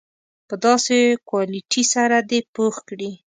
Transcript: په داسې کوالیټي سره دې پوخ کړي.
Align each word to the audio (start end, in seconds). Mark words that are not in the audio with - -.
په 0.47 0.55
داسې 0.65 0.97
کوالیټي 1.29 1.83
سره 1.93 2.17
دې 2.29 2.39
پوخ 2.53 2.75
کړي. 2.87 3.11